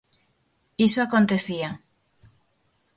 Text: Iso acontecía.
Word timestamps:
Iso 0.87 0.99
acontecía. 1.03 1.69